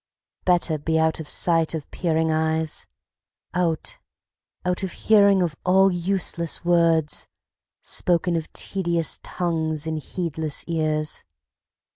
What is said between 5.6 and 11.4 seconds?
all useless words, Spoken of tedious tongues in heedless ears.